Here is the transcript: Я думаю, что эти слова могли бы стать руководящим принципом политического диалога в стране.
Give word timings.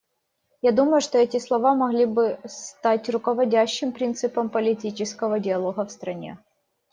Я 0.63 0.71
думаю, 0.71 0.99
что 0.99 1.19
эти 1.19 1.37
слова 1.37 1.75
могли 1.75 2.05
бы 2.05 2.39
стать 2.47 3.07
руководящим 3.07 3.91
принципом 3.91 4.49
политического 4.49 5.39
диалога 5.39 5.85
в 5.85 5.91
стране. 5.91 6.39